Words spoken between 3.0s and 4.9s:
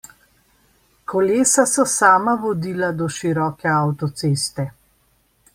do široke avtoceste.